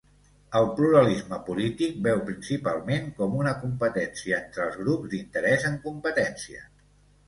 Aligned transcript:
El 0.59 0.69
pluralisme 0.79 1.39
polític 1.49 1.99
veu 2.09 2.23
principalment 2.31 3.13
com 3.21 3.39
una 3.43 3.55
competència 3.63 4.43
entre 4.43 4.69
els 4.69 4.83
grups 4.85 5.17
d'interès 5.17 5.73
en 5.75 5.83
competència. 5.91 6.71